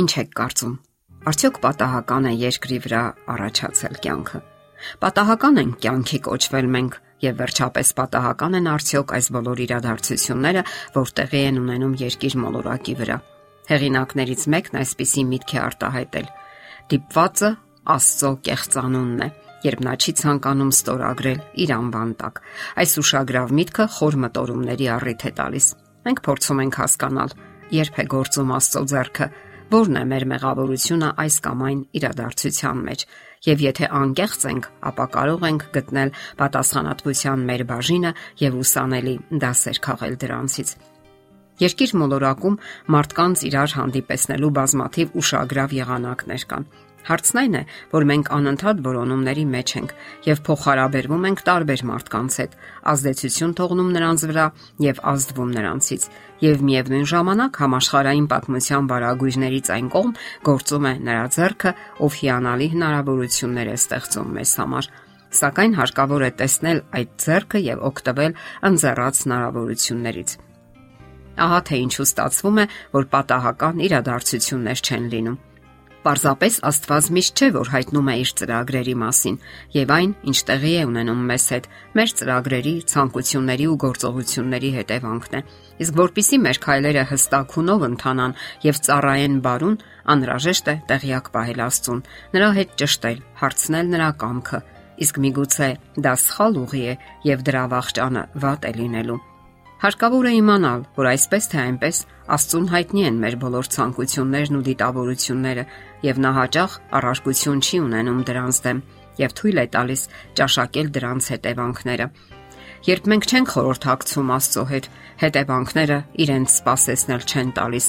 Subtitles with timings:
[0.00, 0.74] Ինչ եք կարծում։
[1.30, 3.00] Արդյոք պատահական է երկրի վրա
[3.34, 4.38] առաջացել կյանքը։
[5.02, 10.62] Պատահական են կյանքի կոչվել մենք եւ վերջապես պատահական են արդյոք այս բոլոր իրադարձությունները,
[10.96, 13.18] որ տեղի են ունենում երկիր մոլորակի վրա։
[13.70, 16.32] Հեղինակներից մեկն այսպիսի միտք է արտահայտել.
[16.90, 17.50] Դիպվածը
[17.90, 19.28] Աստծո կեղծանունն է
[19.64, 22.40] երբ նա չի ցանկանում ստորագրել իր անվան տակ։
[22.80, 25.66] Այս ուշագրավ միտքը խոր մտորումների առիթ է տալիս։
[26.08, 27.34] Մենք փորձում ենք հասկանալ,
[27.76, 29.26] երբ է գործում Աստծո ձեռքը,
[29.70, 33.04] որն է մեր մեղավորությունը այս կամ այն իրադարձության մեջ,
[33.46, 38.12] եւ եթե անկեղծ ենք, ապա կարող ենք գտնել պատասխանատվության մեր բաժինը
[38.42, 40.74] եւ ուսանելի դասեր քաղել դրանցից։
[41.60, 42.60] Երկիր մոլորակում
[42.94, 46.64] մարդկանց իրար հանդիպեսնելու բազմաթիվ ուշագրավ եղանակներ կան։
[47.08, 49.92] Հարցն այն է, որ մենք անընդհատ որոնումների մեջ ենք
[50.26, 52.56] եւ փոխհարաբերվում ենք տարբեր մարդկանց հետ,
[52.92, 54.46] ազդեցություն թողնում նրանց վրա
[54.84, 56.06] եւ ազդվում նրանցից։
[56.44, 60.12] Եվ միևնույն ժամանակ համաշխարային պատմության բարագույրներից այն կողմ
[60.50, 61.72] գործում է նրա ձեռքը,
[62.04, 64.90] ով հիանալի հնարավորություններ է ստեղծում մեզ համար
[65.30, 68.32] սակայն հարկավոր է տեսնել այդ ձեռքը եւ օգտվել
[68.70, 70.32] ընձեռած հնարավորություններից։
[71.40, 72.64] Ահա թե ինչու ստացվում է,
[72.98, 75.38] որ պատահական իրադարձություններ չեն լինում
[76.00, 79.34] Պարզապես Աստված միշտ չէ, որ հայտնում է իր ծրագրերի մասին,
[79.74, 81.68] եւ այն, ինչ տեղի է ունենում մեզ հետ,
[82.00, 85.42] մեր ծրագրերի, ցանկությունների ու գործողությունների հետևանքն է։
[85.84, 89.80] Իսկ որpիսի մեր քայլերը հստակ հունով ընթանան եւ ծառայեն բարուն,
[90.16, 92.04] անհրաժեշտ է տեղյակ պահել Աստծուն,
[92.36, 94.62] նրա հետ ճշտել, հարցնել նրա կամքը։
[95.04, 95.68] Իսկ միգուցե
[96.00, 99.24] դա սխալ ուղի է եւ դրա վաղճանը վատ է լինելու։
[99.80, 101.98] Հարկավոր է իմանալ, որ այսպես թե այնպես
[102.36, 105.64] Աստծուն հայտնի են մեր բոլոր ցանկություններն ու դիտավորությունները,
[106.04, 108.82] եւ նա հաճախ առարկություն չի ունենում դրանց դեմ
[109.22, 110.02] եւ թույլ է տալիս
[110.36, 112.06] ճաշակել դրանց հետևանքները։
[112.90, 114.86] Երբ մենք չենք խորհրդակցում Աստծո հետ,
[115.24, 117.86] հետևանքները իրենց սпасեսնել չեն տալիս,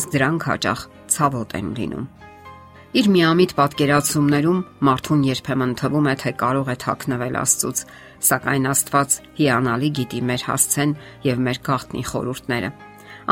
[0.00, 2.08] իսկ դրանք հաճախ ցավոտ են լինում։
[2.94, 7.80] Իր միամիտ պատկերացումներում մարդուն երբեմն թվում է, թե կարող է թաքնվել Աստծուց,
[8.28, 10.92] սակայն Աստված հիանալի գիտի մեր հասցեն
[11.26, 12.68] եւ մեր գաղտնի խորհուրդները։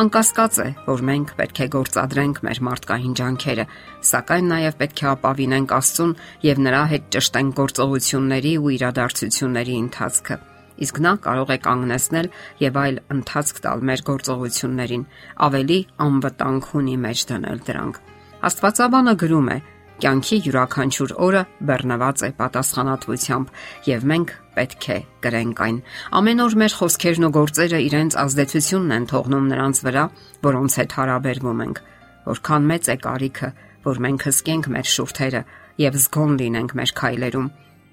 [0.02, 3.66] Անկասկած է, որ մենք պետք է գործադրենք մեր մարդկային ջանքերը,
[4.10, 6.14] սակայն նաև պետք է ապավինենք Աստծուն
[6.50, 10.38] եւ նրա հետ ճշտենք գործողությունների ու իրադարձությունների ընթացքը
[10.82, 12.28] իսկ նա կարող է կանգնեցնել
[12.64, 15.04] եւ այլ ընթացք տալ մեր գործողություններին,
[15.46, 15.78] ավելի
[16.08, 18.02] անվտանգ ունի մեջ դնել դրանք։
[18.42, 19.56] Աստվածաբանը գրում է.
[20.02, 23.50] Կյանքի յուրաքանչյուր օրը բեռնված է պատասխանատվությամբ
[23.86, 25.76] եւ մենք պետք է կրենք այն։
[26.18, 30.04] Ամեն օր մեր խոսքերն ու գործերը իրենց ազդեցությունն են թողնում նրանց վրա,
[30.48, 31.82] որոնց հետ հարաբերվում ենք։
[32.26, 33.52] Որքան մեծ է կարիքը,
[33.86, 35.44] որ մենք հսկենք մեր շուրթերը
[35.86, 37.48] եւ զգոն լինենք մեր քայլերում։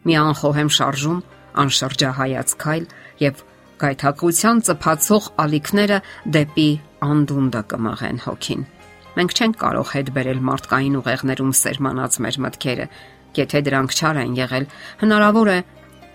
[0.09, 1.21] Մի անխոհեմ շարժում,
[1.61, 2.89] անշրջահայաց քայլ
[3.21, 3.45] եւ
[3.79, 6.01] գայթակղության ծփացող ալիքները
[6.35, 6.69] դեպի
[7.09, 8.67] անդունդը կմաղեն հոգին։
[9.19, 12.85] Մենք չենք կարող հետ բերել մարդկային ուղեղներում սերմանած մեր մտքերը,
[13.35, 14.67] եթե դրանք չար են եղել,
[15.01, 15.57] հնարավոր է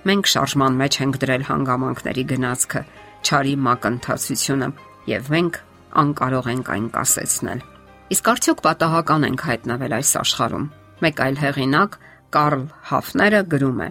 [0.08, 2.82] մենք շարժման մեջ ենք դրել հանգամանքների գնացքը,
[3.28, 4.68] ճարի մակընթացությունը
[5.12, 5.60] եւ մենք
[6.04, 7.62] անկարող ենք այն կասեցնել։
[8.14, 10.66] Իսկ արդյոք պատահական ենք հայտնվել այս աշխարհում։
[11.04, 11.96] Մեկ այլ հեղինակ
[12.34, 13.88] Կարլ Հաֆները գրում է.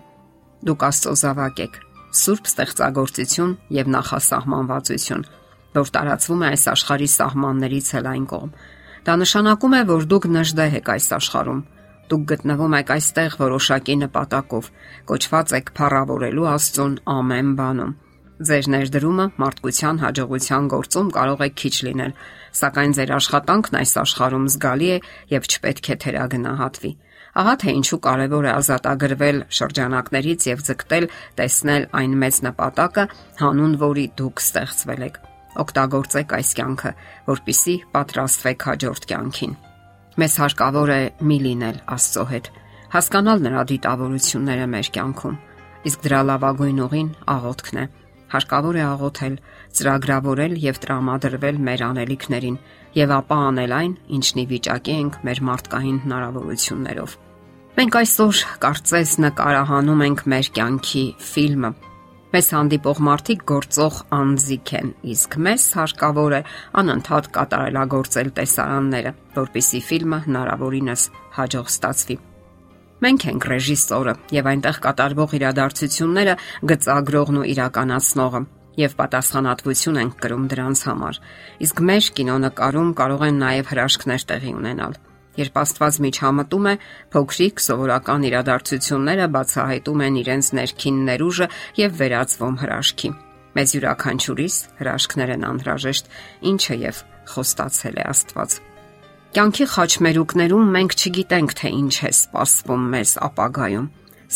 [0.67, 1.75] Դուք Աստծո զավակ եք,
[2.23, 5.25] սուրբ ստեղծագործություն եւ նախասահմանվածություն,
[5.77, 8.51] որ տարածվում է այս աշխարհի սահմաններից էլ այն կողմ։
[9.03, 11.57] Դա նշանակում է, որ դուք նժդե եք այս աշխարհում։
[12.11, 14.69] Դուք գտնվում եք այստեղ որոշակի նպատակով,
[15.09, 17.91] կոչված եք փառավորելու Աստծուն ամեն բանում։
[18.47, 22.15] Ձեր ներդրումը մարդկության հաջողության գործում կարող է քիչ լինել,
[22.59, 24.97] սակայն ձեր աշխատանքն այս աշխարհում զգալի է
[25.35, 26.93] եւ չպետք է թերագնահատվի։
[27.43, 33.05] Ահա թե ինչու կարևոր է ազատագրվել շրջանակներից եւ ձգտել տեսնել այն մեծ նպատակը,
[33.43, 35.23] հանուն որի դուք ստեղծվել եք։
[35.61, 36.91] Օգտագործեք այս կյանքը,
[37.29, 39.55] որpիսի պատրաստվեք հաջորդ կյանքին։
[40.23, 42.47] Մեզ հարկավոր է մի լինել Աստծո հետ,
[42.93, 45.37] հասկանալ նրա դիտավորությունները մեր կյանքում,
[45.89, 47.85] իսկ դրա լավագույն ուղին աղոթքն է։
[48.33, 49.35] Հարկավոր է աղոթել,
[49.77, 52.57] ծրագրավորել եւ տրամադրվել մեր անելիքներին
[52.97, 57.15] եւ ապա անել այն, ինչն ի վիճակի ենք մեր մարդկային հնարավորություններով։
[57.73, 61.71] Մենք այսօր կարծես նկարահանում ենք մեր կյանքի ֆիլմը,
[62.33, 66.39] Մեզ հանդիպող մարդիկ գործող անձիկ են, իսկ մեզ հարկավոր է
[66.81, 71.03] անընդհատ կատարելագործել տեսարանները, որpիսի ֆիլմը հնարավորինս
[71.37, 72.17] հաջող ստացվի։
[73.05, 76.35] Մենք ենք ռեժիսորը եւ այնտեղ կատարվող իրադարձությունները
[76.73, 78.45] գծագրողն ու իրականացնողը
[78.81, 81.23] եւ պատասխանատվություն ենք կրում դրանց համար։
[81.69, 84.97] Իսկ մեր կինոնկարում կարող են նաեւ հրաշքներ տեղի ունենալ։
[85.33, 86.73] Երբ Աստված միջամտում է,
[87.13, 91.47] փոքրիկ սովորական իրադարձությունները բացահայտում են իրենց ներքին ներուժը
[91.79, 93.09] եւ վերածվում հրաշքի։
[93.53, 96.13] Մեծ յուրաքանչյուրիս հրաշքներ են անհրաժեշտ,
[96.53, 97.01] ինչը եւ
[97.33, 98.55] խոստացել է Աստված։
[99.33, 103.87] Կյանքի խաչմերուկներում մենք չգիտենք, թե ինչ է սպասվում մեզ ապագայում,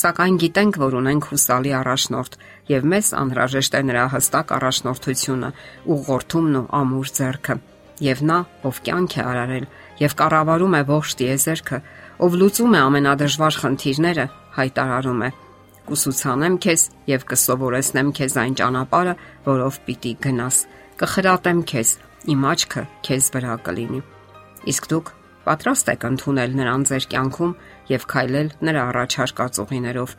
[0.02, 2.38] սակայն գիտենք, որ ունենք հուսալի առաջնորդ
[2.74, 5.50] եւ մեզ անհրաժեշտ է նրա հստակ առաջնորդությունը,
[5.94, 7.56] ուղղորդումն ու ամուր ձեռքը։
[8.04, 9.66] Եվ նա, ով կյանք է արարել
[9.98, 11.80] եւ կառավարում է ողջ տիեզերքը,
[12.22, 14.26] ով լուծում է ամենադժվար խնդիրները,
[14.58, 15.30] հայտարարում է.
[15.88, 19.14] Կուսուցանեմ քեզ եւ կսովորեցնեմ քեզ այն ճանապարհը,
[19.48, 20.58] որով պիտի գնաս։
[21.02, 21.94] Կխրատեմ քեզ,
[22.34, 24.02] իմ աչքը քեզ վրա կլինի։
[24.68, 25.12] Իսկ դուք
[25.48, 27.54] պատրաստ եք ընդունել նրան ձեր կյանքում
[27.94, 30.16] եւ քայլել նրա առաջարկած ուղիներով,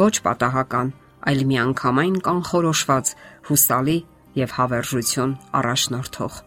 [0.00, 0.94] ոչ պատահական,
[1.30, 3.16] այլ միանգամայն կանխորոշված,
[3.50, 3.98] հուսալի
[4.40, 6.46] եւ հավերժություն առաջնորդող։